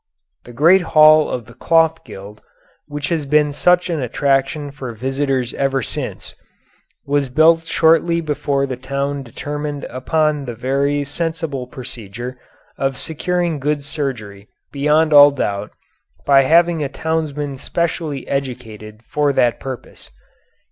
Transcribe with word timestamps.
The 0.45 0.51
great 0.51 0.81
hall 0.81 1.29
of 1.29 1.45
the 1.45 1.53
cloth 1.53 2.03
gild, 2.03 2.41
which 2.87 3.09
has 3.09 3.27
been 3.27 3.53
such 3.53 3.87
an 3.87 4.01
attraction 4.01 4.71
for 4.71 4.93
visitors 4.93 5.53
ever 5.53 5.83
since, 5.83 6.33
was 7.05 7.29
built 7.29 7.65
shortly 7.67 8.19
before 8.19 8.65
the 8.65 8.77
town 8.77 9.21
determined 9.21 9.83
upon 9.91 10.45
the 10.45 10.55
very 10.55 11.03
sensible 11.03 11.67
procedure 11.67 12.39
of 12.79 12.97
securing 12.97 13.59
good 13.59 13.83
surgery 13.85 14.47
beyond 14.71 15.13
all 15.13 15.29
doubt 15.29 15.69
by 16.25 16.45
having 16.45 16.81
a 16.81 16.89
townsman 16.89 17.59
specially 17.59 18.27
educated 18.27 19.03
for 19.07 19.31
that 19.31 19.59
purpose. 19.59 20.09